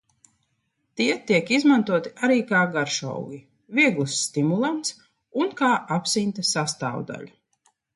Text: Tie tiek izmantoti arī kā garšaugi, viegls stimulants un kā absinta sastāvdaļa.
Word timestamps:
Tie 1.01 1.17
tiek 1.31 1.51
izmantoti 1.57 2.13
arī 2.29 2.39
kā 2.53 2.63
garšaugi, 2.77 3.41
viegls 3.83 4.19
stimulants 4.25 4.99
un 5.45 5.57
kā 5.65 5.75
absinta 6.01 6.53
sastāvdaļa. 6.59 7.35